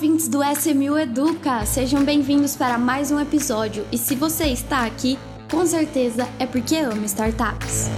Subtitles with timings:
[0.00, 1.66] ouvintes do SMU Educa!
[1.66, 3.84] Sejam bem-vindos para mais um episódio.
[3.92, 5.18] E se você está aqui,
[5.50, 7.90] com certeza é porque ama startups.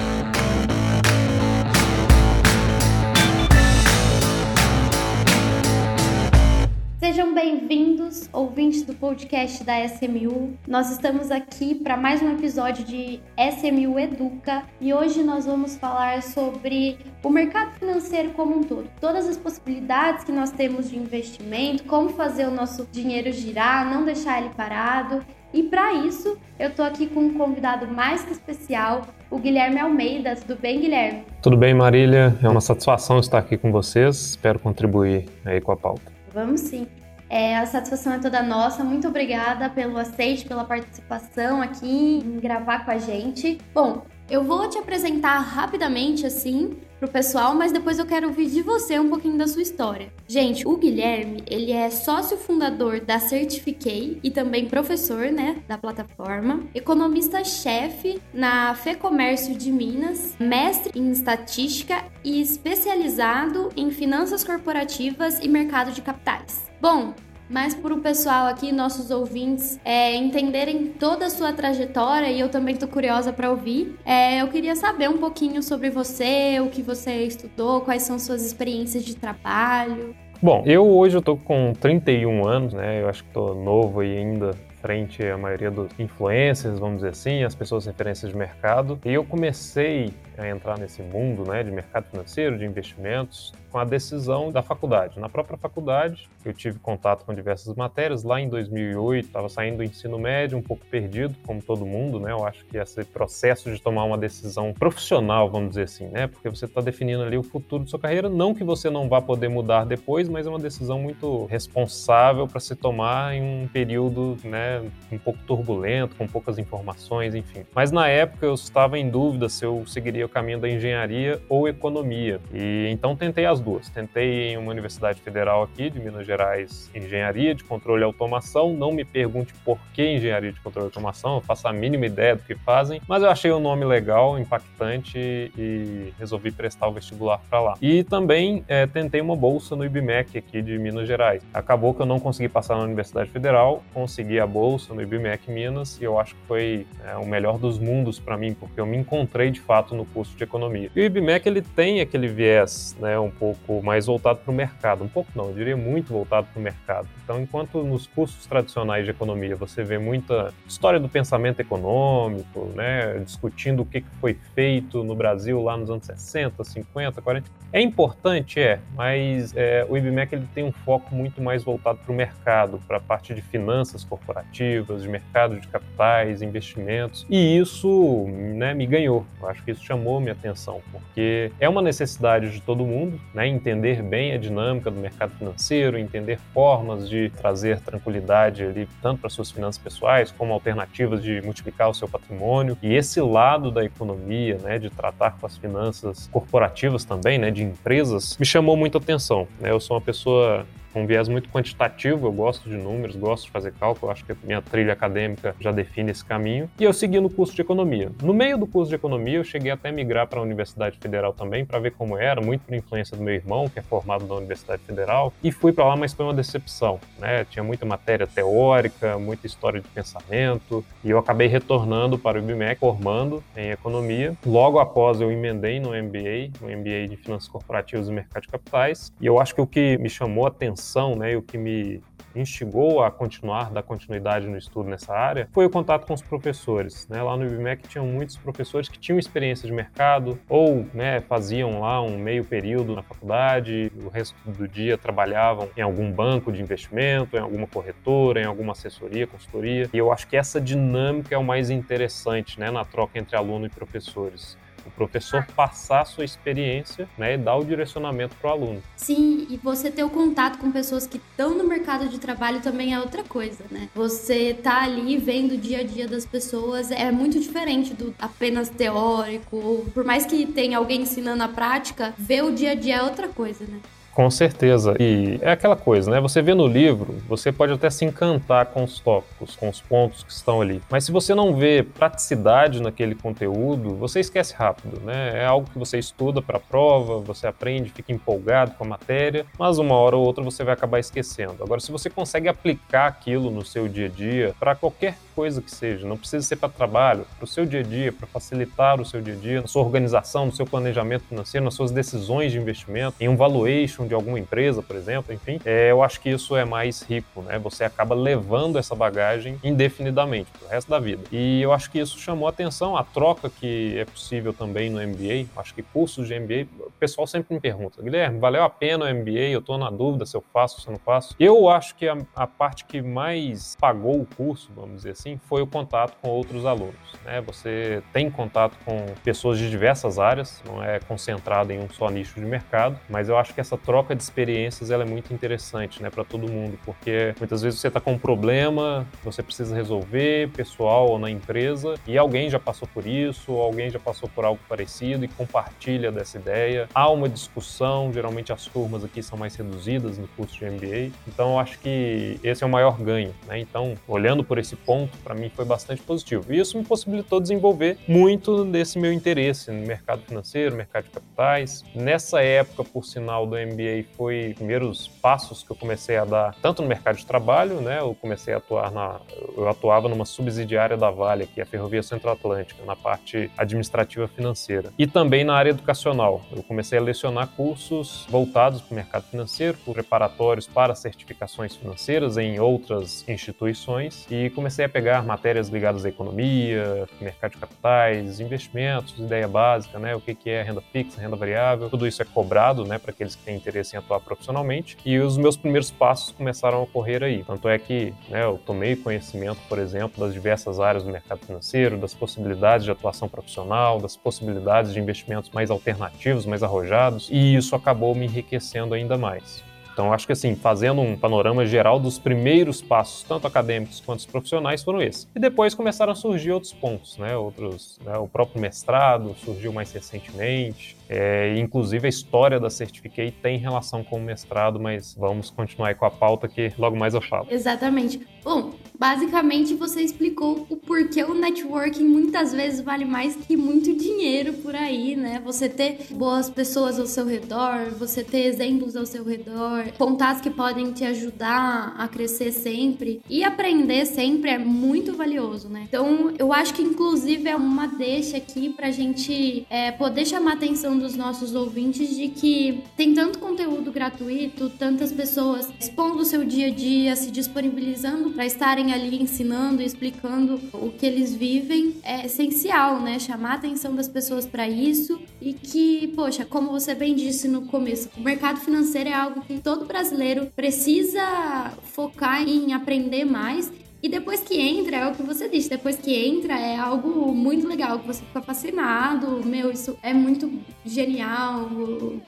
[7.33, 10.53] Sejam bem-vindos, ouvintes do podcast da SMU.
[10.69, 16.23] Nós estamos aqui para mais um episódio de SMU Educa e hoje nós vamos falar
[16.23, 21.85] sobre o mercado financeiro como um todo, todas as possibilidades que nós temos de investimento,
[21.85, 25.25] como fazer o nosso dinheiro girar, não deixar ele parado.
[25.55, 30.37] E para isso, eu estou aqui com um convidado mais que especial, o Guilherme Almeida.
[30.37, 31.25] Tudo bem, Guilherme?
[31.41, 32.37] Tudo bem, Marília.
[32.43, 34.17] É uma satisfação estar aqui com vocês.
[34.17, 36.13] Espero contribuir aí com a pauta.
[36.35, 36.87] Vamos sim.
[37.33, 38.85] É, a satisfação é toda nossa.
[38.85, 43.59] Muito obrigada pelo aceite, pela participação aqui em gravar com a gente.
[43.73, 48.61] Bom, eu vou te apresentar rapidamente assim pro pessoal, mas depois eu quero ouvir de
[48.61, 50.13] você um pouquinho da sua história.
[50.29, 56.61] Gente, o Guilherme, ele é sócio fundador da Certifiquei e também professor, né, da plataforma,
[56.75, 65.93] economista-chefe na FEComércio de Minas, mestre em estatística e especializado em finanças corporativas e mercado
[65.93, 66.71] de capitais.
[66.81, 67.15] Bom,
[67.49, 72.49] mas para o pessoal aqui, nossos ouvintes, é, entenderem toda a sua trajetória e eu
[72.49, 73.99] também tô curiosa para ouvir.
[74.05, 78.45] É, eu queria saber um pouquinho sobre você, o que você estudou, quais são suas
[78.45, 80.15] experiências de trabalho.
[80.43, 83.01] Bom, eu hoje eu tô com 31 anos, né?
[83.01, 84.51] Eu acho que tô novo e ainda
[84.83, 88.99] frente à maioria dos influencers, vamos dizer assim, as pessoas referências de mercado.
[89.05, 93.85] E eu comecei a entrar nesse mundo, né, de mercado financeiro, de investimentos, com a
[93.85, 95.19] decisão da faculdade.
[95.19, 98.23] Na própria faculdade, eu tive contato com diversas matérias.
[98.23, 102.33] Lá em 2008, estava saindo do ensino médio, um pouco perdido, como todo mundo, né?
[102.33, 106.27] Eu acho que esse processo de tomar uma decisão profissional, vamos dizer assim, né?
[106.27, 108.29] Porque você está definindo ali o futuro de sua carreira.
[108.29, 112.61] Não que você não vá poder mudar depois, mas é uma decisão muito responsável para
[112.61, 117.65] se tomar em um período, né, um pouco turbulento, com poucas informações, enfim.
[117.75, 121.69] Mas na época eu estava em dúvida se eu seguiria o caminho da engenharia ou
[121.69, 122.41] economia.
[122.53, 123.89] E então tentei as duas.
[123.89, 128.73] Tentei em uma universidade federal aqui de Minas Gerais, engenharia de controle e automação.
[128.73, 132.37] Não me pergunte por que engenharia de controle e automação, eu faço a mínima ideia
[132.37, 137.41] do que fazem, mas eu achei o nome legal, impactante e resolvi prestar o vestibular
[137.49, 137.75] para lá.
[137.81, 141.43] E também é, tentei uma bolsa no IBMEC aqui de Minas Gerais.
[141.53, 146.01] Acabou que eu não consegui passar na Universidade Federal, consegui a bolsa no IBMEC Minas
[146.01, 148.97] e eu acho que foi é, o melhor dos mundos para mim, porque eu me
[148.97, 150.91] encontrei de fato no curso de economia.
[150.95, 155.05] E o IBMEC ele tem aquele viés, né, um pouco mais voltado para o mercado.
[155.05, 157.09] Um pouco não, eu diria muito voltado para o mercado.
[157.25, 163.19] Então, enquanto nos cursos tradicionais de economia você vê muita história do pensamento econômico, né,
[163.25, 168.61] discutindo o que foi feito no Brasil lá nos anos 60, 50, 40, é importante,
[168.61, 172.79] é, mas é, o IBMEC ele tem um foco muito mais voltado para o mercado,
[172.87, 178.87] para a parte de finanças corporativas, de mercado de capitais, investimentos, e isso né, me
[178.87, 179.25] ganhou.
[179.41, 183.47] Eu acho que isso chamou minha atenção, porque é uma necessidade de todo mundo, né?
[183.47, 189.31] entender bem a dinâmica do mercado financeiro, entender formas de trazer tranquilidade ali, tanto para
[189.31, 192.77] suas finanças pessoais, como alternativas de multiplicar o seu patrimônio.
[192.83, 197.63] E esse lado da economia, né, de tratar com as finanças corporativas também, né, de
[197.63, 199.47] empresas, me chamou muita atenção.
[199.61, 199.71] Né?
[199.71, 203.73] Eu sou uma pessoa um viés muito quantitativo, eu gosto de números, gosto de fazer
[203.73, 206.71] cálculo, acho que a minha trilha acadêmica já define esse caminho.
[206.79, 208.11] E eu segui no curso de economia.
[208.23, 211.33] No meio do curso de economia, eu cheguei até a migrar para a Universidade Federal
[211.33, 214.35] também, para ver como era, muito por influência do meu irmão, que é formado na
[214.35, 217.45] Universidade Federal, e fui para lá, mas foi uma decepção, né?
[217.47, 222.81] Tinha muita matéria teórica, muita história de pensamento, e eu acabei retornando para o IBMEC,
[222.81, 224.37] formando em economia.
[224.45, 229.13] Logo após eu emendei no MBA, no MBA de Finanças Corporativas e Mercado de Capitais,
[229.21, 230.82] e eu acho que o que me chamou a atenção
[231.17, 232.03] né, e o que me
[232.35, 237.07] instigou a continuar, dar continuidade no estudo nessa área, foi o contato com os professores.
[237.09, 237.23] Né?
[237.23, 242.01] Lá no IBMEC tinham muitos professores que tinham experiência de mercado ou né, faziam lá
[242.01, 247.37] um meio período na faculdade, o resto do dia trabalhavam em algum banco de investimento,
[247.37, 249.89] em alguma corretora, em alguma assessoria, consultoria.
[249.93, 253.67] E eu acho que essa dinâmica é o mais interessante né, na troca entre aluno
[253.67, 254.57] e professores
[254.87, 258.83] o professor passar a sua experiência né, e dar o direcionamento para o aluno.
[258.97, 262.95] Sim, e você ter o contato com pessoas que estão no mercado de trabalho também
[262.95, 263.89] é outra coisa, né?
[263.95, 268.69] Você tá ali vendo o dia a dia das pessoas é muito diferente do apenas
[268.69, 269.87] teórico.
[269.93, 273.29] Por mais que tenha alguém ensinando a prática, ver o dia a dia é outra
[273.29, 273.81] coisa, né?
[274.15, 274.95] Com certeza.
[275.01, 276.21] E é aquela coisa, né?
[276.21, 280.23] Você vê no livro, você pode até se encantar com os tópicos, com os pontos
[280.23, 280.83] que estão ali.
[280.91, 285.43] Mas se você não vê praticidade naquele conteúdo, você esquece rápido, né?
[285.43, 289.47] É algo que você estuda para a prova, você aprende, fica empolgado com a matéria,
[289.59, 291.63] mas uma hora ou outra você vai acabar esquecendo.
[291.63, 295.71] Agora, se você consegue aplicar aquilo no seu dia a dia, para qualquer coisa que
[295.71, 299.07] seja, não precisa ser para trabalho, para o seu dia a dia, para facilitar o
[299.07, 302.59] seu dia a dia, na sua organização, no seu planejamento financeiro, nas suas decisões de
[302.59, 306.57] investimento, em um valuation de alguma empresa, por exemplo, enfim, é, eu acho que isso
[306.57, 307.59] é mais rico, né?
[307.59, 311.23] Você acaba levando essa bagagem indefinidamente pro resto da vida.
[311.31, 315.49] E eu acho que isso chamou atenção, a troca que é possível também no MBA.
[315.57, 319.15] Acho que cursos de MBA, o pessoal sempre me pergunta, Guilherme, valeu a pena o
[319.15, 319.51] MBA?
[319.51, 321.35] Eu estou na dúvida se eu faço se eu não faço.
[321.39, 325.63] Eu acho que a, a, parte que mais pagou o curso, vamos dizer assim, foi
[325.63, 326.95] o contato com outros alunos.
[327.25, 327.41] Né?
[327.43, 332.35] Você tem contato com pessoas de diversas áreas, não é concentrado em um só nicho
[332.35, 336.09] de mercado, mas eu acho que essa troca de experiências ela é muito interessante né,
[336.09, 341.09] para todo mundo, porque muitas vezes você está com um problema, você precisa resolver, pessoal
[341.09, 345.25] ou na empresa, e alguém já passou por isso, alguém já passou por algo parecido
[345.25, 346.89] e compartilha dessa ideia.
[346.95, 351.53] Há uma discussão, geralmente as turmas aqui são mais reduzidas no curso de MBA, então
[351.53, 353.35] eu acho que esse é o maior ganho.
[353.47, 353.59] Né?
[353.59, 356.53] Então, olhando por esse ponto, para mim foi bastante positivo.
[356.53, 361.85] E isso me possibilitou desenvolver muito desse meu interesse no mercado financeiro, mercado de capitais.
[361.95, 363.82] Nessa época, por sinal, do MBA
[364.17, 368.01] foi primeiros passos que eu comecei a dar tanto no mercado de trabalho, né?
[368.01, 369.21] Eu comecei a atuar na
[369.57, 374.91] eu atuava numa subsidiária da Vale, que é a Ferrovia Centro-Atlântica, na parte administrativa financeira.
[374.99, 376.43] E também na área educacional.
[376.55, 382.59] Eu comecei a lecionar cursos voltados para o mercado financeiro, preparatórios para certificações financeiras em
[382.59, 389.49] outras instituições e comecei a pegar matérias ligadas à economia, mercado de capitais, investimentos, ideia
[389.49, 390.15] básica, né?
[390.15, 393.43] O que é renda fixa, renda variável, tudo isso é cobrado, né, para aqueles que
[393.43, 394.97] têm interesse em atuar profissionalmente.
[395.05, 397.45] E os meus primeiros passos começaram a ocorrer aí.
[397.45, 401.99] Tanto é que né, eu tomei conhecimento, por exemplo, das diversas áreas do mercado financeiro,
[401.99, 407.75] das possibilidades de atuação profissional, das possibilidades de investimentos mais alternativos, mais arrojados, e isso
[407.75, 409.63] acabou me enriquecendo ainda mais.
[409.93, 414.83] Então, acho que assim, fazendo um panorama geral dos primeiros passos, tanto acadêmicos quanto profissionais,
[414.83, 415.29] foram esses.
[415.37, 417.37] E depois começaram a surgir outros pontos, né?
[417.37, 418.17] Outros, né?
[418.17, 420.97] o próprio mestrado surgiu mais recentemente.
[421.09, 425.95] É, inclusive a história da Certificate tem relação com o mestrado, mas vamos continuar aí
[425.95, 427.47] com a pauta que logo mais eu falo.
[427.51, 428.21] Exatamente.
[428.45, 434.53] Bom, basicamente você explicou o porquê o networking muitas vezes vale mais que muito dinheiro
[434.55, 435.41] por aí, né?
[435.45, 440.51] Você ter boas pessoas ao seu redor, você ter exemplos ao seu redor, contatos que
[440.51, 445.85] podem te ajudar a crescer sempre e aprender sempre é muito valioso, né?
[445.89, 450.57] Então, eu acho que inclusive é uma deixa aqui pra gente é, poder chamar a
[450.99, 456.69] dos nossos ouvintes de que tem tanto conteúdo gratuito, tantas pessoas expondo o seu dia
[456.69, 462.27] a dia, se disponibilizando para estarem ali ensinando e explicando o que eles vivem, é
[462.27, 463.19] essencial, né?
[463.19, 467.63] Chamar a atenção das pessoas para isso e que, poxa, como você bem disse no
[467.63, 473.71] começo, o mercado financeiro é algo que todo brasileiro precisa focar em aprender mais
[474.03, 477.69] e depois que entra, é o que você disse, depois que entra é algo muito
[477.69, 480.51] legal, que você fica fascinado, meu, isso é muito
[480.85, 481.71] genial,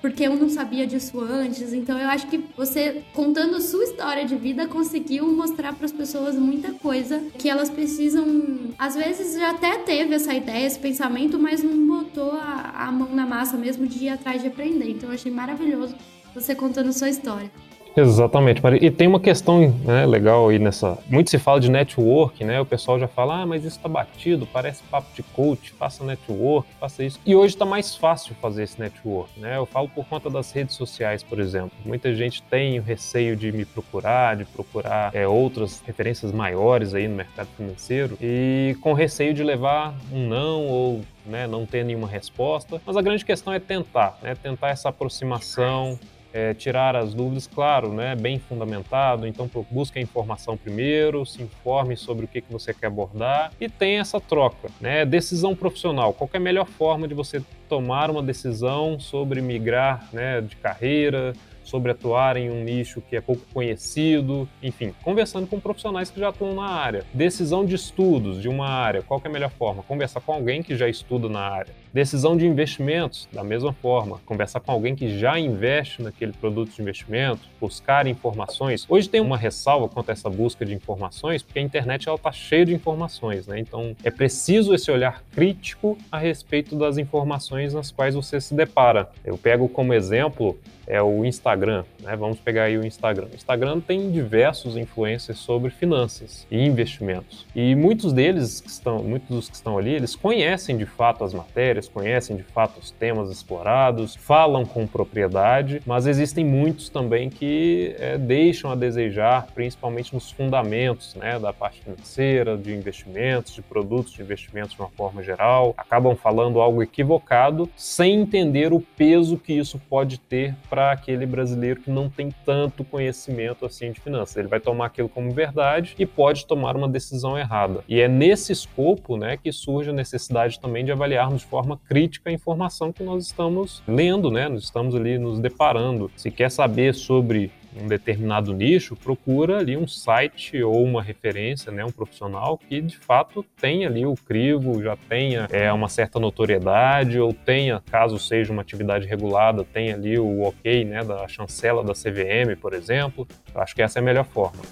[0.00, 1.73] porque eu não sabia disso antes.
[1.73, 6.37] Então eu acho que você, contando sua história de vida, conseguiu mostrar para as pessoas
[6.37, 8.73] muita coisa que elas precisam.
[8.79, 13.12] Às vezes já até teve essa ideia, esse pensamento, mas não botou a, a mão
[13.12, 14.91] na massa mesmo de ir atrás de aprender.
[14.91, 15.97] Então eu achei maravilhoso
[16.32, 17.51] você contando sua história.
[17.96, 18.84] Exatamente, Maria.
[18.84, 20.98] E tem uma questão né, legal aí nessa.
[21.08, 22.60] Muito se fala de network, né?
[22.60, 26.69] O pessoal já fala, ah, mas isso tá batido, parece papo de coach, faça network,
[26.81, 27.20] faça isso.
[27.24, 29.56] E hoje tá mais fácil fazer esse network, né?
[29.56, 31.72] Eu falo por conta das redes sociais, por exemplo.
[31.84, 37.06] Muita gente tem o receio de me procurar, de procurar é, outras referências maiores aí
[37.06, 42.08] no mercado financeiro e com receio de levar um não ou né, não ter nenhuma
[42.08, 42.81] resposta.
[42.84, 44.34] Mas a grande questão é tentar, né?
[44.34, 45.98] Tentar essa aproximação
[46.34, 49.24] é, tirar as dúvidas, claro, né, bem fundamentado.
[49.24, 53.69] Então, busque a informação primeiro, se informe sobre o que, que você quer abordar e
[53.69, 54.69] tenha essa troca.
[54.81, 55.06] Né?
[55.06, 56.12] Decisão profissional.
[56.12, 61.34] Qual é a melhor forma de você tomar uma decisão sobre migrar né, de carreira,
[61.62, 66.31] sobre atuar em um nicho que é pouco conhecido, enfim, conversando com profissionais que já
[66.31, 67.05] atuam na área.
[67.14, 69.84] Decisão de estudos de uma área, qual é a melhor forma?
[69.84, 71.83] Conversar com alguém que já estuda na área.
[71.94, 76.82] Decisão de investimentos, da mesma forma, conversar com alguém que já investe naquele produto de
[76.82, 78.84] investimento, buscar informações.
[78.89, 82.67] Hoje tem uma ressalva quanto a essa busca de informações, porque a internet está cheia
[82.67, 83.60] de informações, né?
[83.60, 89.08] Então é preciso esse olhar crítico a respeito das informações nas quais você se depara.
[89.24, 91.84] Eu pego como exemplo é o Instagram.
[92.01, 92.15] Né?
[92.17, 93.29] Vamos pegar aí o Instagram.
[93.32, 97.46] O Instagram tem diversos influencers sobre finanças e investimentos.
[97.55, 101.32] E muitos deles que estão, muitos dos que estão ali, eles conhecem de fato as
[101.32, 107.94] matérias, conhecem de fato os temas explorados, falam com propriedade, mas existem muitos também que
[107.98, 114.12] é, deixam a desejar, principalmente nos fundamentos né, da parte financeira, de investimentos, de produtos
[114.12, 119.53] de investimentos de uma forma geral, acabam falando algo equivocado sem entender o peso que
[119.53, 124.36] isso pode ter para aquele brasileiro que não tem tanto conhecimento assim de finanças.
[124.36, 127.82] Ele vai tomar aquilo como verdade e pode tomar uma decisão errada.
[127.88, 132.31] E é nesse escopo né, que surge a necessidade também de avaliarmos de forma crítica
[132.31, 134.48] a informação que nós estamos lendo, né?
[134.48, 136.10] Nós estamos ali nos deparando.
[136.16, 141.84] Se quer saber sobre um determinado nicho, procura ali um site ou uma referência, né,
[141.84, 147.19] um profissional que de fato tenha ali o crivo, já tenha é, uma certa notoriedade
[147.19, 151.93] ou tenha, caso seja uma atividade regulada, tenha ali o ok, né, da chancela da
[151.94, 153.26] CVM, por exemplo.
[153.54, 154.62] Eu acho que essa é a melhor forma.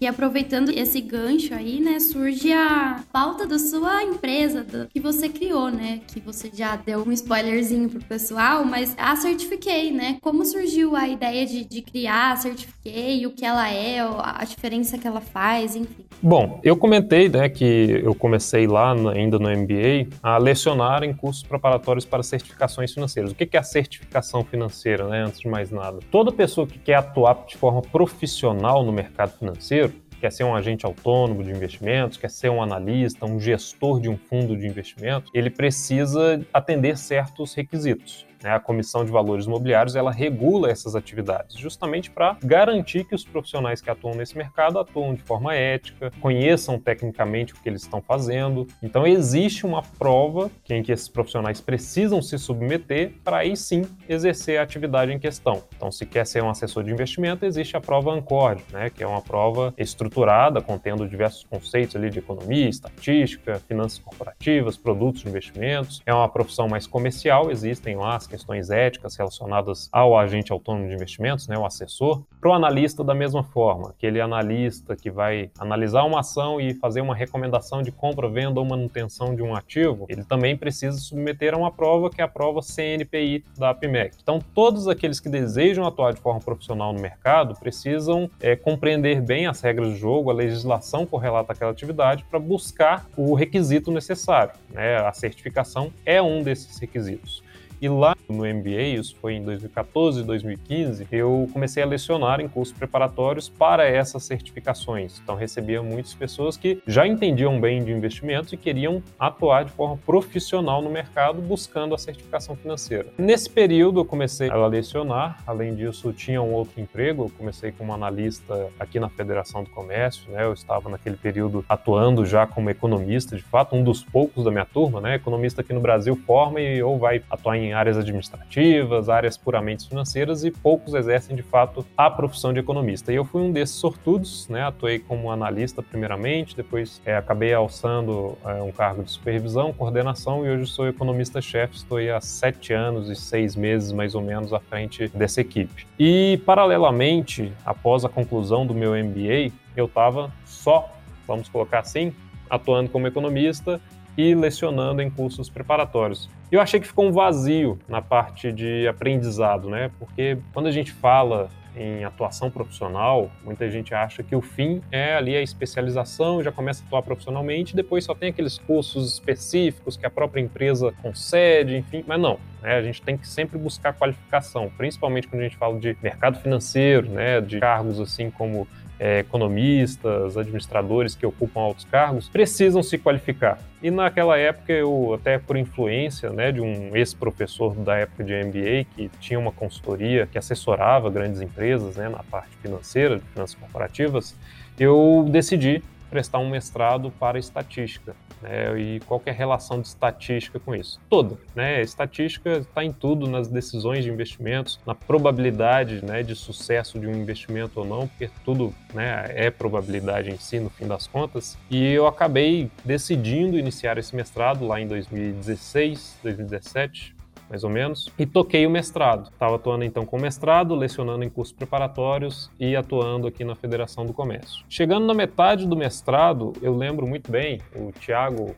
[0.00, 5.28] E aproveitando esse gancho aí, né, surge a pauta da sua empresa, do que você
[5.28, 6.00] criou, né?
[6.08, 10.16] Que você já deu um spoilerzinho pro pessoal, mas a Certifiquei, né?
[10.22, 14.96] Como surgiu a ideia de, de criar a Certifiquei, o que ela é, a diferença
[14.96, 16.06] que ela faz, enfim.
[16.22, 21.42] Bom, eu comentei, né, que eu comecei lá ainda no MBA a lecionar em cursos
[21.42, 23.32] preparatórios para certificações financeiras.
[23.32, 25.98] O que é a certificação financeira, né, antes de mais nada?
[26.10, 29.89] Toda pessoa que quer atuar de forma profissional no mercado financeiro,
[30.20, 34.16] quer ser um agente autônomo de investimentos, quer ser um analista, um gestor de um
[34.16, 38.29] fundo de investimento, ele precisa atender certos requisitos.
[38.42, 38.50] Né?
[38.50, 43.80] A Comissão de Valores Imobiliários ela regula essas atividades, justamente para garantir que os profissionais
[43.80, 48.66] que atuam nesse mercado atuam de forma ética, conheçam tecnicamente o que eles estão fazendo.
[48.82, 54.58] Então existe uma prova em que esses profissionais precisam se submeter para aí sim exercer
[54.58, 55.62] a atividade em questão.
[55.76, 58.90] Então, se quer ser um assessor de investimento, existe a prova ANCORD, né?
[58.90, 65.22] que é uma prova estruturada, contendo diversos conceitos ali de economia, estatística, finanças corporativas, produtos
[65.22, 66.02] de investimentos.
[66.06, 70.94] É uma profissão mais comercial, existem lá as questões éticas relacionadas ao agente autônomo de
[70.94, 76.04] investimentos, né, o assessor, para o analista da mesma forma, aquele analista que vai analisar
[76.04, 80.24] uma ação e fazer uma recomendação de compra, venda ou manutenção de um ativo, ele
[80.24, 84.16] também precisa submeter a uma prova que é a prova CNPI da APMEC.
[84.22, 89.46] Então, todos aqueles que desejam atuar de forma profissional no mercado precisam é, compreender bem
[89.46, 94.52] as regras do jogo, a legislação correlata àquela atividade para buscar o requisito necessário.
[94.70, 94.96] Né?
[94.96, 97.42] A certificação é um desses requisitos.
[97.82, 102.46] E lá no MBA, isso foi em 2014 e 2015, eu comecei a lecionar em
[102.46, 105.18] cursos preparatórios para essas certificações.
[105.22, 109.96] Então recebia muitas pessoas que já entendiam bem de investimentos e queriam atuar de forma
[109.96, 113.06] profissional no mercado buscando a certificação financeira.
[113.16, 117.94] Nesse período eu comecei a lecionar, além disso tinha um outro emprego, eu comecei como
[117.94, 120.44] analista aqui na Federação do Comércio, né?
[120.44, 124.66] Eu estava naquele período atuando já como economista, de fato, um dos poucos da minha
[124.66, 125.14] turma, né?
[125.14, 130.44] Economista aqui no Brasil forma e ou vai atuar em áreas administrativas, áreas puramente financeiras
[130.44, 133.12] e poucos exercem de fato a profissão de economista.
[133.12, 134.62] E eu fui um desses sortudos, né?
[134.62, 140.50] Atuei como analista primeiramente, depois é, acabei alçando é, um cargo de supervisão, coordenação e
[140.50, 141.76] hoje sou economista-chefe.
[141.76, 145.86] Estou há sete anos e seis meses mais ou menos à frente dessa equipe.
[145.98, 150.90] E paralelamente, após a conclusão do meu MBA, eu estava só,
[151.26, 152.12] vamos colocar assim,
[152.48, 153.80] atuando como economista
[154.16, 156.28] e lecionando em cursos preparatórios.
[156.50, 159.90] Eu achei que ficou um vazio na parte de aprendizado, né?
[160.00, 165.14] Porque quando a gente fala em atuação profissional, muita gente acha que o fim é
[165.14, 170.04] ali a especialização, já começa a atuar profissionalmente, depois só tem aqueles cursos específicos que
[170.04, 172.38] a própria empresa concede, enfim, mas não.
[172.60, 172.74] Né?
[172.74, 177.08] A gente tem que sempre buscar qualificação, principalmente quando a gente fala de mercado financeiro,
[177.08, 177.40] né?
[177.40, 178.66] de cargos assim como
[179.00, 183.58] é, economistas, administradores que ocupam altos cargos, precisam se qualificar.
[183.82, 188.84] E naquela época, eu, até por influência né, de um ex-professor da época de MBA,
[188.94, 194.36] que tinha uma consultoria que assessorava grandes empresas né, na parte financeira, de finanças corporativas,
[194.78, 198.14] eu decidi prestar um mestrado para estatística.
[198.42, 201.00] Né, e qual é relação de estatística com isso?
[201.08, 201.36] Toda.
[201.54, 201.82] Né?
[201.82, 207.12] Estatística está em tudo, nas decisões de investimentos, na probabilidade né, de sucesso de um
[207.12, 211.58] investimento ou não, porque tudo né, é probabilidade em si, no fim das contas.
[211.70, 217.19] E eu acabei decidindo iniciar esse mestrado lá em 2016, 2017,
[217.50, 219.28] mais ou menos, e toquei o mestrado.
[219.28, 224.12] Estava atuando então com mestrado, lecionando em cursos preparatórios e atuando aqui na Federação do
[224.12, 224.64] Comércio.
[224.68, 228.54] Chegando na metade do mestrado, eu lembro muito bem, o Tiago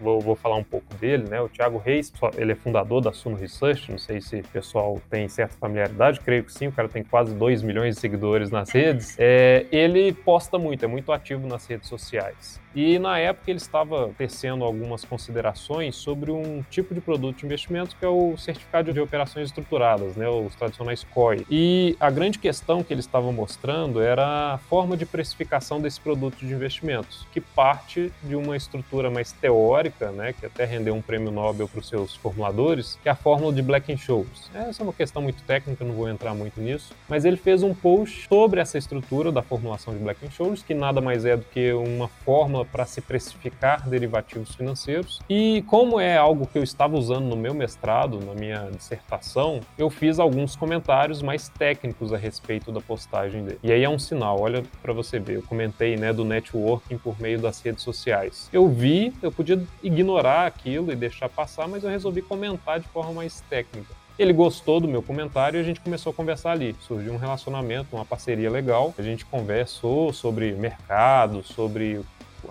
[0.00, 1.40] vou, vou, falar um pouco dele, né?
[1.40, 5.28] O Thiago Reis, ele é fundador da Suno Research, não sei se o pessoal tem
[5.28, 9.16] certa familiaridade, creio que sim, o cara tem quase 2 milhões de seguidores nas redes.
[9.18, 12.60] É, ele posta muito, é muito ativo nas redes sociais.
[12.74, 17.96] E na época ele estava tecendo algumas considerações sobre um tipo de produto de investimento
[17.96, 21.46] que é o certificado de operações estruturadas, né, os tradicionais COI.
[21.50, 26.38] E a grande questão que ele estava mostrando era a forma de precificação desse produto
[26.38, 31.30] de investimentos, que parte de uma estrutura mais teórica, né, que até rendeu um prêmio
[31.30, 34.50] Nobel para os seus formuladores, que é a fórmula de Black-Scholes.
[34.54, 37.74] Essa é uma questão muito técnica, não vou entrar muito nisso, mas ele fez um
[37.74, 42.08] post sobre essa estrutura da formulação de Black-Scholes, que nada mais é do que uma
[42.08, 45.20] fórmula para se precificar derivativos financeiros.
[45.28, 49.90] E como é algo que eu estava usando no meu mestrado, na minha dissertação, eu
[49.90, 53.58] fiz alguns comentários mais técnicos a respeito da postagem dele.
[53.62, 57.20] E aí é um sinal, olha para você ver, eu comentei, né, do networking por
[57.20, 58.48] meio das redes sociais.
[58.52, 63.12] Eu vi, eu podia ignorar aquilo e deixar passar, mas eu resolvi comentar de forma
[63.12, 63.94] mais técnica.
[64.16, 66.76] Ele gostou do meu comentário e a gente começou a conversar ali.
[66.80, 68.94] Surgiu um relacionamento, uma parceria legal.
[68.96, 72.00] A gente conversou sobre mercado, sobre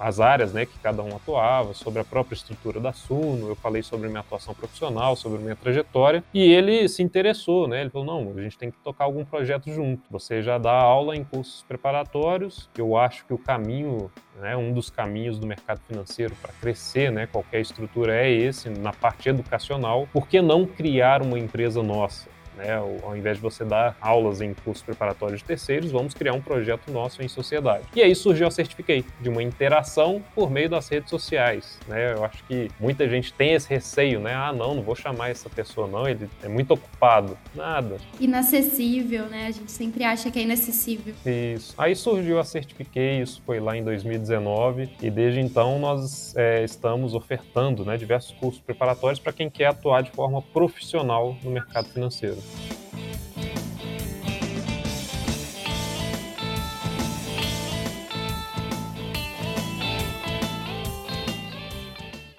[0.03, 3.81] as áreas né, que cada um atuava, sobre a própria estrutura da Suno, eu falei
[3.81, 7.79] sobre minha atuação profissional, sobre minha trajetória, e ele se interessou, né?
[7.79, 10.03] Ele falou: não, a gente tem que tocar algum projeto junto.
[10.11, 14.89] Você já dá aula em cursos preparatórios, eu acho que o caminho, né, um dos
[14.89, 20.05] caminhos do mercado financeiro para crescer, né, qualquer estrutura é esse, na parte educacional.
[20.11, 22.27] Por que não criar uma empresa nossa?
[22.57, 22.75] Né?
[22.75, 26.91] Ao invés de você dar aulas em cursos preparatórios de terceiros, vamos criar um projeto
[26.91, 27.85] nosso em sociedade.
[27.95, 31.79] E aí surgiu a Certificate, de uma interação por meio das redes sociais.
[31.87, 32.13] Né?
[32.13, 34.33] Eu acho que muita gente tem esse receio, né?
[34.33, 37.37] Ah, não, não vou chamar essa pessoa, não, ele é muito ocupado.
[37.55, 37.97] Nada.
[38.19, 39.47] Inacessível, né?
[39.47, 41.13] A gente sempre acha que é inacessível.
[41.25, 41.73] Isso.
[41.77, 47.13] Aí surgiu a Certificate, isso foi lá em 2019, e desde então nós é, estamos
[47.13, 52.37] ofertando né, diversos cursos preparatórios para quem quer atuar de forma profissional no mercado financeiro.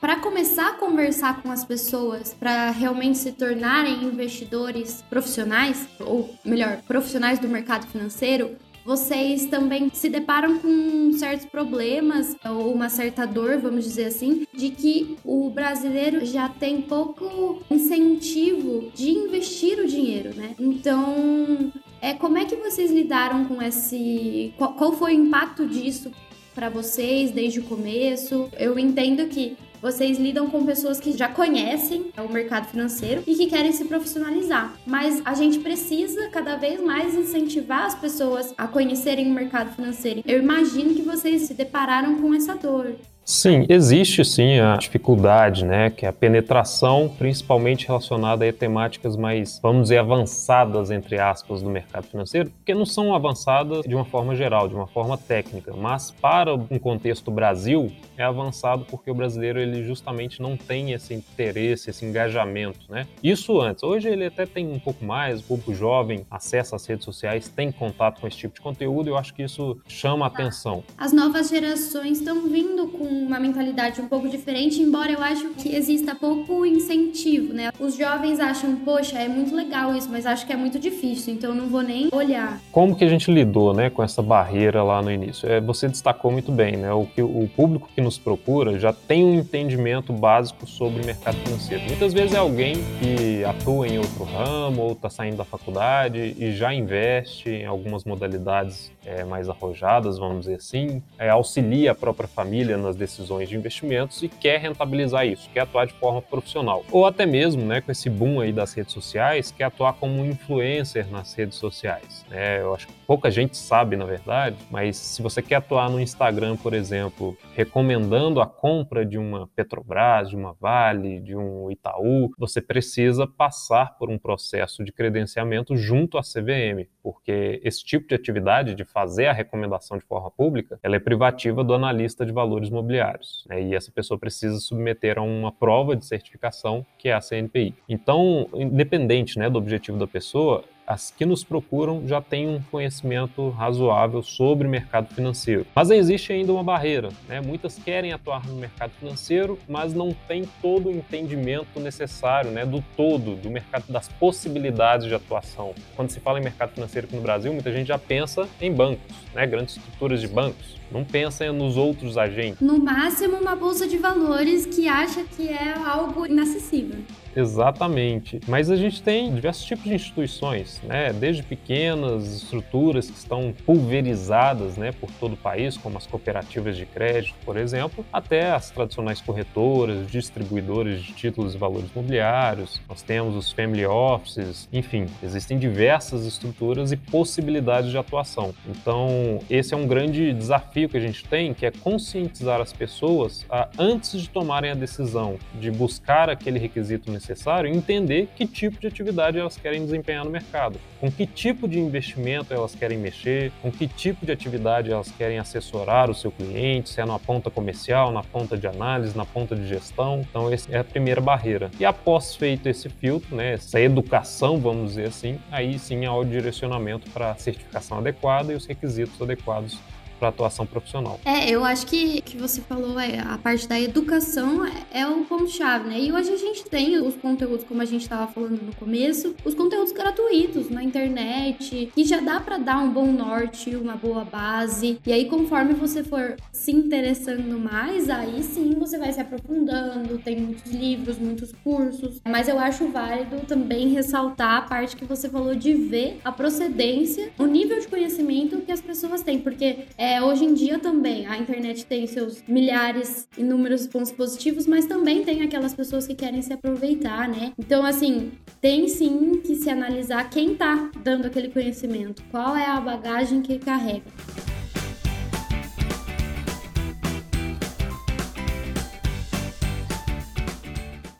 [0.05, 6.83] Para começar a conversar com as pessoas, para realmente se tornarem investidores profissionais, ou melhor,
[6.87, 13.59] profissionais do mercado financeiro, vocês também se deparam com certos problemas ou uma certa dor,
[13.59, 20.35] vamos dizer assim, de que o brasileiro já tem pouco incentivo de investir o dinheiro,
[20.35, 20.55] né?
[20.59, 26.11] Então, é como é que vocês lidaram com esse qual, qual foi o impacto disso
[26.55, 28.51] para vocês desde o começo?
[28.59, 33.49] Eu entendo que vocês lidam com pessoas que já conhecem o mercado financeiro e que
[33.49, 34.73] querem se profissionalizar.
[34.87, 40.23] Mas a gente precisa cada vez mais incentivar as pessoas a conhecerem o mercado financeiro.
[40.25, 42.97] Eu imagino que vocês se depararam com essa dor.
[43.25, 49.59] Sim, existe sim a dificuldade, né, que é a penetração, principalmente relacionada a temáticas mais,
[49.63, 54.35] vamos dizer, avançadas, entre aspas, do mercado financeiro, porque não são avançadas de uma forma
[54.37, 59.59] geral, de uma forma técnica, mas para um contexto Brasil, é avançado porque o brasileiro,
[59.59, 63.07] ele justamente não tem esse interesse, esse engajamento, né?
[63.23, 63.83] Isso antes.
[63.83, 67.73] Hoje ele até tem um pouco mais, o público jovem acessa as redes sociais, tem
[67.73, 70.85] contato com esse tipo de conteúdo, e eu acho que isso chama a atenção.
[70.97, 75.75] As novas gerações estão vindo com uma mentalidade um pouco diferente, embora eu acho que
[75.75, 77.71] exista pouco incentivo, né?
[77.79, 81.55] Os jovens acham, poxa, é muito legal isso, mas acho que é muito difícil, então
[81.55, 82.61] não vou nem olhar.
[82.73, 85.49] Como que a gente lidou, né, com essa barreira lá no início?
[85.49, 86.93] É, você destacou muito bem, né?
[86.93, 91.85] O que o público que nos procura já tem um entendimento básico sobre mercado financeiro.
[91.85, 96.53] Muitas vezes é alguém que atua em outro ramo ou está saindo da faculdade e
[96.53, 102.29] já investe em algumas modalidades é, mais arrojadas, vamos dizer assim, é, auxilia a própria
[102.29, 103.04] família nas decisões
[103.49, 106.85] de investimentos e quer rentabilizar isso, quer atuar de forma profissional.
[106.91, 111.11] Ou até mesmo, né, com esse boom aí das redes sociais, quer atuar como influencer
[111.11, 112.25] nas redes sociais.
[112.31, 116.01] É, eu acho que pouca gente sabe, na verdade, mas se você quer atuar no
[116.01, 122.31] Instagram, por exemplo, recomendando a compra de uma Petrobras, de uma Vale, de um Itaú,
[122.39, 128.15] você precisa passar por um processo de credenciamento junto à CVM, porque esse tipo de
[128.15, 132.71] atividade de fazer a recomendação de forma pública, ela é privativa do analista de valores
[132.95, 133.45] imobiliários.
[133.49, 133.63] Né?
[133.63, 137.75] E essa pessoa precisa submeter a uma prova de certificação, que é a CNPI.
[137.89, 143.49] Então, independente né, do objetivo da pessoa, as que nos procuram já têm um conhecimento
[143.51, 145.67] razoável sobre o mercado financeiro.
[145.75, 147.41] Mas existe ainda uma barreira, né?
[147.41, 152.83] Muitas querem atuar no mercado financeiro, mas não têm todo o entendimento necessário, né, do
[152.97, 155.75] todo, do mercado, das possibilidades de atuação.
[155.97, 159.15] Quando se fala em mercado financeiro aqui no Brasil, muita gente já pensa em bancos,
[159.35, 162.61] né, grandes estruturas de bancos não pensa nos outros agentes.
[162.61, 167.01] No máximo, uma bolsa de valores que acha que é algo inacessível.
[167.37, 168.41] Exatamente.
[168.47, 171.13] Mas a gente tem diversos tipos de instituições, né?
[171.13, 176.87] desde pequenas estruturas que estão pulverizadas né, por todo o país, como as cooperativas de
[176.87, 182.81] crédito, por exemplo, até as tradicionais corretoras, distribuidores de títulos e valores imobiliários.
[182.89, 188.55] Nós temos os family offices, enfim, existem diversas estruturas e possibilidades de atuação.
[188.69, 193.45] Então, esse é um grande desafio que a gente tem, que é conscientizar as pessoas
[193.51, 198.79] a, antes de tomarem a decisão de buscar aquele requisito necessário necessário entender que tipo
[198.79, 203.51] de atividade elas querem desempenhar no mercado, com que tipo de investimento elas querem mexer,
[203.63, 207.51] com que tipo de atividade elas querem assessorar o seu cliente, se é na ponta
[207.51, 210.21] comercial, na ponta de análise, na ponta de gestão.
[210.21, 211.71] Então, essa é a primeira barreira.
[211.81, 216.25] E após feito esse filtro, né, essa educação, vamos dizer assim, aí sim há o
[216.25, 219.79] direcionamento para a certificação adequada e os requisitos adequados
[220.19, 221.21] para atuação profissional.
[221.25, 225.25] É, eu acho que que você falou, é, a parte da educação é, é o
[225.25, 226.01] ponto-chave, né?
[226.01, 229.55] E hoje a gente tem os conteúdos, como a gente estava falando no começo, os
[229.55, 234.99] conteúdos gratuitos na internet, que já dá para dar um bom norte, uma boa base.
[235.07, 240.41] E aí, conforme você for se interessando mais, aí sim você vai se aprofundando, tem
[240.41, 242.21] muitos livros, muitos cursos.
[242.25, 247.31] Mas eu acho válido também ressaltar a parte que você falou de ver a procedência,
[247.39, 251.39] o nível de conhecimento que as pessoas têm, porque é, hoje em dia também a
[251.39, 256.53] internet tem seus milhares, inúmeros pontos positivos, mas também tem aquelas pessoas que querem se
[256.53, 257.53] aproveitar, né?
[257.59, 262.81] Então, assim, tem sim que se analisar quem tá dando aquele conhecimento, qual é a
[262.81, 264.05] bagagem que carrega.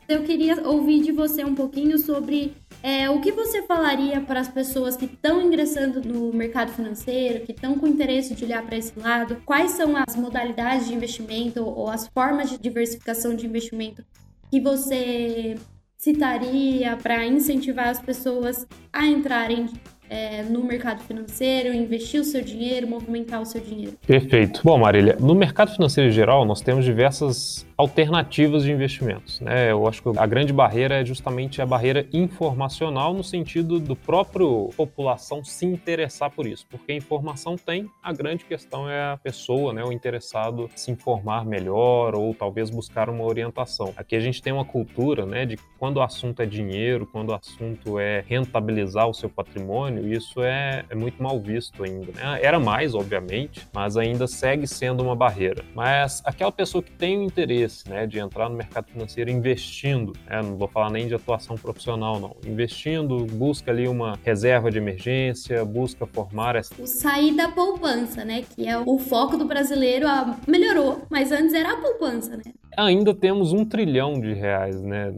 [0.07, 2.55] Eu queria ouvir de você um pouquinho sobre
[2.85, 7.51] é, o que você falaria para as pessoas que estão ingressando no mercado financeiro, que
[7.51, 9.37] estão com interesse de olhar para esse lado?
[9.43, 14.05] Quais são as modalidades de investimento ou as formas de diversificação de investimento
[14.51, 15.55] que você
[15.97, 19.67] citaria para incentivar as pessoas a entrarem
[20.07, 23.93] é, no mercado financeiro, investir o seu dinheiro, movimentar o seu dinheiro?
[24.05, 24.61] Perfeito.
[24.63, 29.39] Bom, Marília, no mercado financeiro em geral, nós temos diversas alternativas de investimentos.
[29.41, 29.71] Né?
[29.71, 34.69] Eu acho que a grande barreira é justamente a barreira informacional, no sentido do próprio
[34.77, 39.83] população se interessar por isso, porque informação tem, a grande questão é a pessoa, né,
[39.83, 43.93] o interessado se informar melhor ou talvez buscar uma orientação.
[43.97, 47.33] Aqui a gente tem uma cultura né, de quando o assunto é dinheiro, quando o
[47.33, 52.11] assunto é rentabilizar o seu patrimônio, isso é, é muito mal visto ainda.
[52.13, 52.39] Né?
[52.41, 55.63] Era mais, obviamente, mas ainda segue sendo uma barreira.
[55.73, 60.13] Mas aquela pessoa que tem o interesse interesse né, de entrar no mercado financeiro investindo,
[60.27, 64.77] né, não vou falar nem de atuação profissional, não, investindo, busca ali uma reserva de
[64.77, 66.73] emergência, busca formar essa.
[66.79, 70.07] O sair da poupança, né, que é o foco do brasileiro,
[70.47, 72.43] melhorou, mas antes era a poupança, né?
[72.77, 75.13] Ainda temos um trilhão de reais né,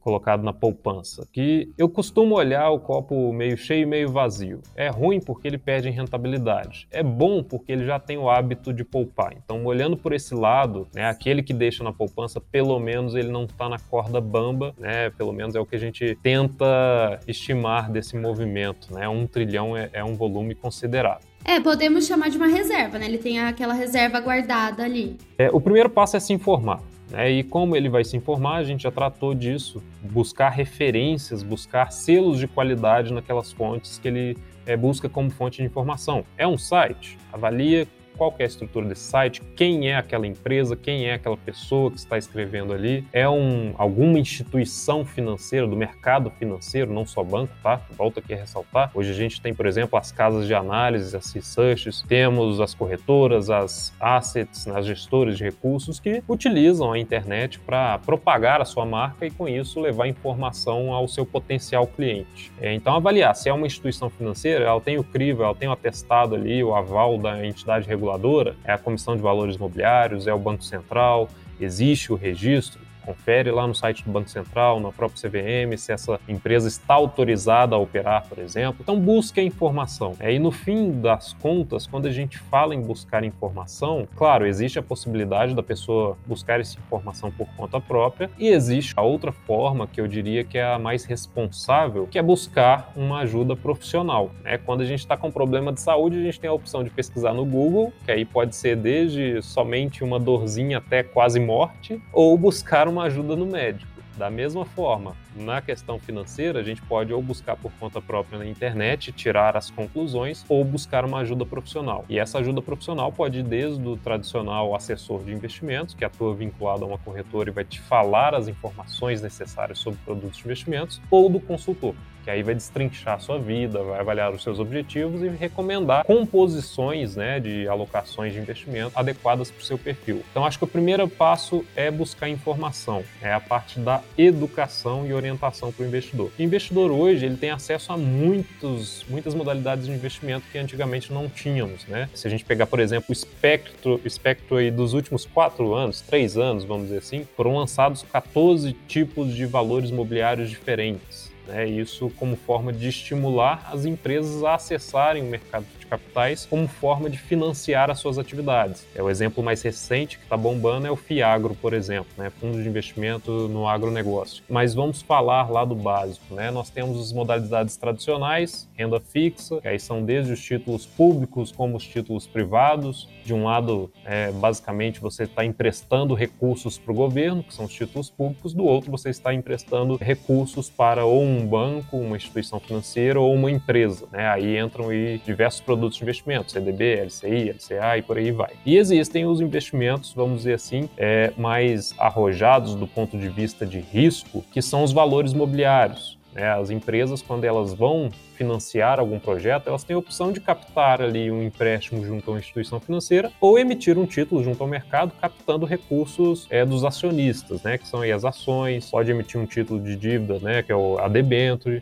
[0.00, 1.26] colocado na poupança.
[1.32, 4.60] Que eu costumo olhar o copo meio cheio e meio vazio.
[4.74, 6.86] É ruim porque ele perde em rentabilidade.
[6.90, 9.32] É bom porque ele já tem o hábito de poupar.
[9.32, 13.44] Então, olhando por esse lado, né, aquele que deixa na poupança, pelo menos ele não
[13.44, 15.10] está na corda bamba, né?
[15.10, 18.92] Pelo menos é o que a gente tenta estimar desse movimento.
[18.92, 19.08] Né?
[19.08, 21.35] Um trilhão é, é um volume considerável.
[21.48, 23.06] É, podemos chamar de uma reserva, né?
[23.06, 25.16] Ele tem aquela reserva guardada ali.
[25.38, 26.82] É, o primeiro passo é se informar.
[27.08, 27.30] Né?
[27.30, 29.80] E como ele vai se informar, a gente já tratou disso.
[30.02, 35.64] Buscar referências, buscar selos de qualidade naquelas fontes que ele é, busca como fonte de
[35.64, 36.24] informação.
[36.36, 37.16] É um site?
[37.32, 41.90] Avalia qual é a estrutura desse site, quem é aquela empresa, quem é aquela pessoa
[41.90, 47.52] que está escrevendo ali, é um, alguma instituição financeira, do mercado financeiro, não só banco,
[47.62, 47.80] tá?
[47.96, 48.90] Volto aqui a ressaltar.
[48.94, 53.50] Hoje a gente tem, por exemplo, as casas de análise, as researches, temos as corretoras,
[53.50, 58.86] as assets, né, as gestoras de recursos que utilizam a internet para propagar a sua
[58.86, 62.52] marca e com isso levar informação ao seu potencial cliente.
[62.60, 65.72] É, então avaliar se é uma instituição financeira, ela tem o crivo, ela tem o
[65.72, 70.32] atestado ali, o aval da entidade reguladora reguladora, é a Comissão de Valores Imobiliários, é
[70.32, 71.28] o Banco Central,
[71.60, 72.80] existe o registro.
[73.06, 77.76] Confere lá no site do Banco Central, na própria CVM, se essa empresa está autorizada
[77.76, 78.78] a operar, por exemplo.
[78.80, 80.14] Então busque a informação.
[80.18, 84.78] É, e no fim das contas, quando a gente fala em buscar informação, claro, existe
[84.78, 89.86] a possibilidade da pessoa buscar essa informação por conta própria e existe a outra forma
[89.86, 94.30] que eu diria que é a mais responsável, que é buscar uma ajuda profissional.
[94.42, 94.58] Né?
[94.58, 97.32] Quando a gente está com problema de saúde, a gente tem a opção de pesquisar
[97.32, 102.88] no Google, que aí pode ser desde somente uma dorzinha até quase morte, ou buscar
[102.88, 103.96] uma ajuda no médico.
[104.16, 108.46] Da mesma forma, na questão financeira, a gente pode ou buscar por conta própria na
[108.46, 112.02] internet, tirar as conclusões, ou buscar uma ajuda profissional.
[112.08, 116.84] E essa ajuda profissional pode ir desde o tradicional assessor de investimentos, que atua vinculado
[116.84, 121.28] a uma corretora e vai te falar as informações necessárias sobre produtos de investimentos, ou
[121.28, 121.94] do consultor,
[122.26, 127.14] que aí vai destrinchar a sua vida, vai avaliar os seus objetivos e recomendar composições
[127.14, 130.24] né, de alocações de investimento adequadas para o seu perfil.
[130.32, 135.14] Então, acho que o primeiro passo é buscar informação, é a parte da educação e
[135.14, 136.32] orientação para o investidor.
[136.36, 141.28] O investidor hoje ele tem acesso a muitos, muitas modalidades de investimento que antigamente não
[141.28, 141.86] tínhamos.
[141.86, 142.08] Né?
[142.12, 146.36] Se a gente pegar, por exemplo, o espectro, espectro aí dos últimos quatro anos, três
[146.36, 151.35] anos, vamos dizer assim, foram lançados 14 tipos de valores mobiliários diferentes.
[151.46, 151.66] Né?
[151.66, 157.08] Isso como forma de estimular as empresas a acessarem o mercado de capitais como forma
[157.08, 158.84] de financiar as suas atividades.
[158.94, 162.30] É o exemplo mais recente que está bombando é o Fiagro, por exemplo, né?
[162.40, 164.42] fundo de investimento no agronegócio.
[164.48, 166.34] Mas vamos falar lá do básico.
[166.34, 166.50] Né?
[166.50, 171.76] Nós temos as modalidades tradicionais, renda fixa, que aí são desde os títulos públicos como
[171.76, 173.08] os títulos privados.
[173.24, 177.72] De um lado, é, basicamente, você está emprestando recursos para o governo, que são os
[177.72, 183.20] títulos públicos, do outro, você está emprestando recursos para ou um banco, uma instituição financeira
[183.20, 184.06] ou uma empresa.
[184.12, 184.26] Né?
[184.28, 188.54] Aí entram aí diversos produtos produtos de investimento, CDB, LCI, LCA e por aí vai.
[188.64, 193.78] E existem os investimentos, vamos dizer assim, é, mais arrojados do ponto de vista de
[193.78, 196.16] risco, que são os valores mobiliários.
[196.36, 196.50] Né?
[196.50, 201.30] As empresas, quando elas vão financiar algum projeto, elas têm a opção de captar ali
[201.30, 205.64] um empréstimo junto a uma instituição financeira ou emitir um título junto ao mercado, captando
[205.64, 209.96] recursos é, dos acionistas, né, que são aí as ações, pode emitir um título de
[209.96, 211.10] dívida, né, que é o a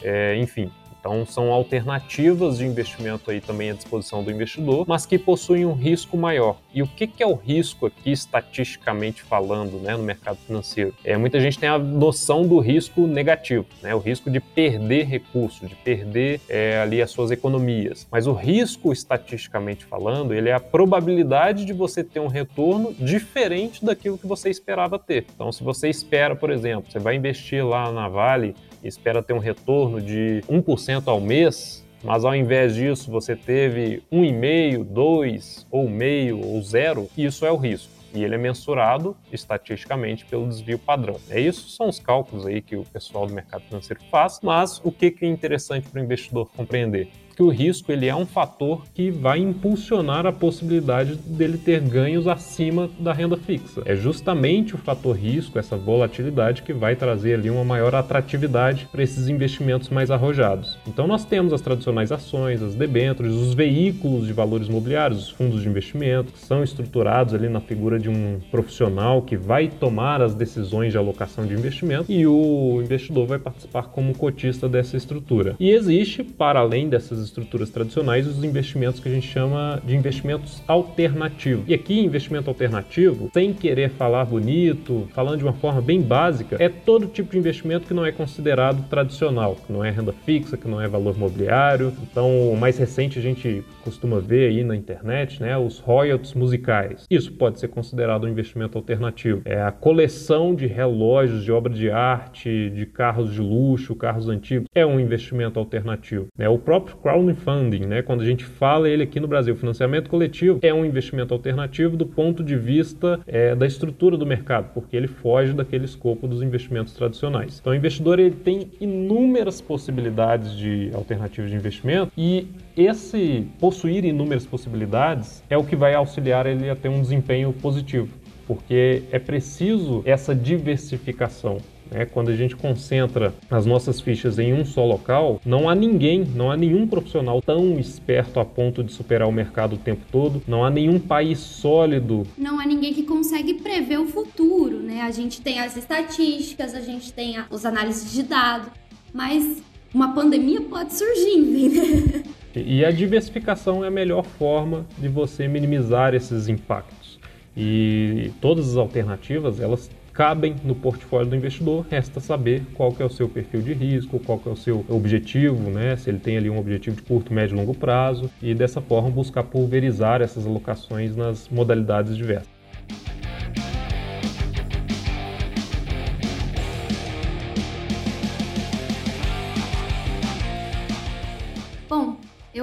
[0.03, 0.71] é, enfim.
[1.05, 5.75] Então, são alternativas de investimento aí também à disposição do investidor, mas que possuem um
[5.75, 6.57] risco maior.
[6.73, 10.95] E o que, é o risco aqui, estatisticamente falando, né, no mercado financeiro?
[11.05, 15.69] É, muita gente tem a noção do risco negativo, né, o risco de perder recursos,
[15.69, 18.09] de perder é, ali as suas economias.
[18.11, 23.85] Mas o risco, estatisticamente falando, ele é a probabilidade de você ter um retorno diferente
[23.85, 25.27] daquilo que você esperava ter.
[25.35, 29.39] Então, se você espera, por exemplo, você vai investir lá na Vale espera ter um
[29.39, 36.39] retorno de 1% ao mês, mas ao invés disso você teve 1,5, 2 ou meio
[36.39, 37.93] ou zero, isso é o risco.
[38.15, 41.17] E ele é mensurado estatisticamente pelo desvio padrão.
[41.29, 44.93] É isso são os cálculos aí que o pessoal do mercado financeiro faz, mas o
[44.93, 47.09] que é interessante para o investidor compreender?
[47.35, 52.27] Que o risco ele é um fator que vai impulsionar a possibilidade dele ter ganhos
[52.27, 53.83] acima da renda fixa.
[53.85, 59.03] É justamente o fator risco, essa volatilidade, que vai trazer ali uma maior atratividade para
[59.03, 60.79] esses investimentos mais arrojados.
[60.87, 65.63] Então nós temos as tradicionais ações, as debêntures, os veículos de valores mobiliários, os fundos
[65.63, 70.35] de investimento, que são estruturados ali na figura de um profissional que vai tomar as
[70.35, 75.57] decisões de alocação de investimento e o investidor vai participar como cotista dessa estrutura.
[75.59, 80.63] E existe, para além dessas estruturas tradicionais os investimentos que a gente chama de investimentos
[80.67, 81.65] alternativos.
[81.67, 86.69] E aqui, investimento alternativo, sem querer falar bonito, falando de uma forma bem básica, é
[86.69, 90.69] todo tipo de investimento que não é considerado tradicional, que não é renda fixa, que
[90.69, 91.93] não é valor mobiliário.
[92.03, 97.07] Então, o mais recente a gente costuma ver aí na internet, né, os royalties musicais.
[97.11, 99.43] Isso pode ser considerado um investimento alternativo.
[99.45, 104.67] É a coleção de relógios, de obra de arte, de carros de luxo, carros antigos,
[104.75, 106.27] é um investimento alternativo.
[106.39, 108.03] É o próprio crowdfunding, né?
[108.03, 112.05] Quando a gente fala ele aqui no Brasil, financiamento coletivo é um investimento alternativo do
[112.05, 116.93] ponto de vista é, da estrutura do mercado, porque ele foge daquele escopo dos investimentos
[116.93, 117.59] tradicionais.
[117.61, 124.45] Então, o investidor ele tem inúmeras possibilidades de alternativas de investimento e esse possuir inúmeras
[124.45, 130.03] possibilidades é o que vai auxiliar ele a ter um desempenho positivo porque é preciso
[130.05, 131.59] essa diversificação.
[131.91, 132.05] Né?
[132.05, 136.51] Quando a gente concentra as nossas fichas em um só local, não há ninguém, não
[136.51, 140.65] há nenhum profissional tão esperto a ponto de superar o mercado o tempo todo, não
[140.65, 142.27] há nenhum país sólido.
[142.37, 145.03] Não há ninguém que consegue prever o futuro, né?
[145.03, 148.69] A gente tem as estatísticas, a gente tem os análises de dados,
[149.13, 152.25] mas uma pandemia pode surgir,
[152.57, 157.19] E a diversificação é a melhor forma de você minimizar esses impactos.
[157.57, 163.05] E todas as alternativas, elas cabem no portfólio do investidor, resta saber qual que é
[163.05, 165.97] o seu perfil de risco, qual que é o seu objetivo, né?
[165.97, 169.11] se ele tem ali um objetivo de curto, médio e longo prazo, e dessa forma
[169.11, 172.54] buscar pulverizar essas alocações nas modalidades diversas.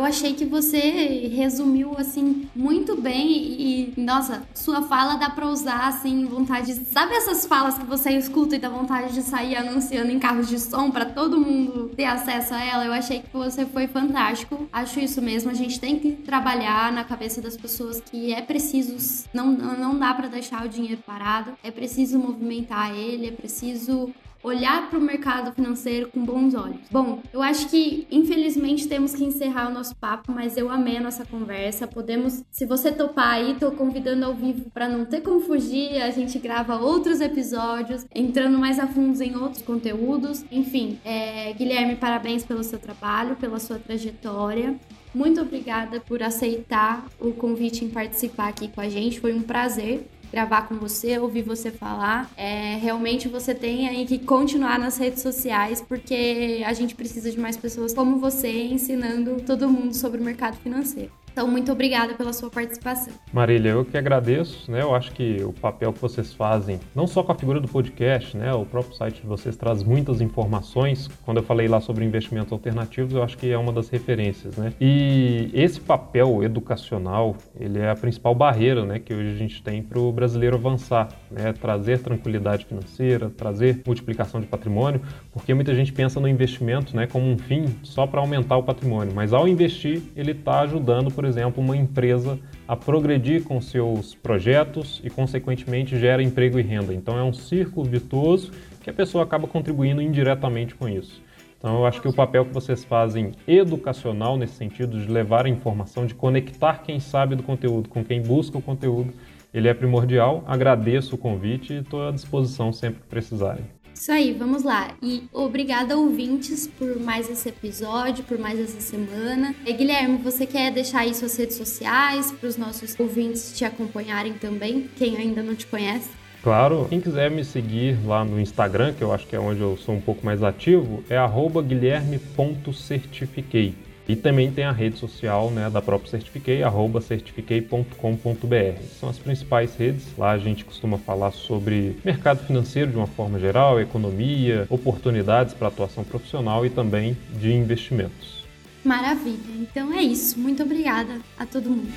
[0.01, 5.87] Eu achei que você resumiu assim muito bem e, nossa, sua fala dá pra usar
[5.87, 6.73] assim, vontade.
[6.73, 10.59] Sabe essas falas que você escuta e dá vontade de sair anunciando em carros de
[10.59, 12.83] som para todo mundo ter acesso a ela?
[12.83, 14.67] Eu achei que você foi fantástico.
[14.73, 15.51] Acho isso mesmo.
[15.51, 20.15] A gente tem que trabalhar na cabeça das pessoas que é preciso, não, não dá
[20.15, 24.11] para deixar o dinheiro parado, é preciso movimentar ele, é preciso
[24.43, 26.79] olhar para o mercado financeiro com bons olhos.
[26.89, 31.01] Bom, eu acho que infelizmente temos que encerrar o nosso papo, mas eu amei a
[31.01, 31.87] nossa conversa.
[31.87, 36.01] Podemos, se você topar aí, tô convidando ao vivo para não ter como fugir.
[36.01, 40.45] A gente grava outros episódios, entrando mais a fundo em outros conteúdos.
[40.51, 44.75] Enfim, é, Guilherme, parabéns pelo seu trabalho, pela sua trajetória.
[45.13, 49.19] Muito obrigada por aceitar o convite em participar aqui com a gente.
[49.19, 52.31] Foi um prazer gravar com você, ouvir você falar.
[52.37, 57.39] É, realmente você tem aí que continuar nas redes sociais, porque a gente precisa de
[57.39, 61.11] mais pessoas como você ensinando todo mundo sobre o mercado financeiro.
[61.31, 63.13] Então, muito obrigada pela sua participação.
[63.31, 64.81] Marília, eu que agradeço, né?
[64.81, 68.35] Eu acho que o papel que vocês fazem, não só com a figura do podcast,
[68.35, 68.53] né?
[68.53, 71.07] O próprio site de vocês traz muitas informações.
[71.23, 74.73] Quando eu falei lá sobre investimentos alternativos, eu acho que é uma das referências, né?
[74.79, 78.99] E esse papel educacional, ele é a principal barreira, né?
[78.99, 81.53] Que hoje a gente tem para o brasileiro avançar, né?
[81.53, 87.07] Trazer tranquilidade financeira, trazer multiplicação de patrimônio, porque muita gente pensa no investimento, né?
[87.07, 91.27] Como um fim só para aumentar o patrimônio, mas ao investir, ele está ajudando, por
[91.27, 96.95] exemplo, uma empresa a progredir com seus projetos e, consequentemente, gera emprego e renda.
[96.95, 101.21] Então, é um círculo virtuoso que a pessoa acaba contribuindo indiretamente com isso.
[101.59, 105.49] Então, eu acho que o papel que vocês fazem educacional, nesse sentido, de levar a
[105.49, 109.13] informação, de conectar quem sabe do conteúdo com quem busca o conteúdo,
[109.53, 110.43] ele é primordial.
[110.47, 113.80] Agradeço o convite e estou à disposição sempre que precisarem.
[113.93, 114.95] Isso aí, vamos lá.
[115.01, 119.53] E obrigada, ouvintes, por mais esse episódio, por mais essa semana.
[119.65, 124.33] E, Guilherme, você quer deixar aí suas redes sociais para os nossos ouvintes te acompanharem
[124.33, 126.09] também, quem ainda não te conhece?
[126.43, 129.77] Claro, quem quiser me seguir lá no Instagram, que eu acho que é onde eu
[129.77, 131.15] sou um pouco mais ativo, é
[131.61, 133.75] guilherme.certifiquei.
[134.07, 138.81] E também tem a rede social né, da própria Certifiquei, arroba certifiquei.com.br.
[138.99, 140.05] São as principais redes.
[140.17, 145.67] Lá a gente costuma falar sobre mercado financeiro de uma forma geral, economia, oportunidades para
[145.67, 148.41] atuação profissional e também de investimentos.
[148.83, 149.37] Maravilha.
[149.59, 150.39] Então é isso.
[150.39, 151.91] Muito obrigada a todo mundo.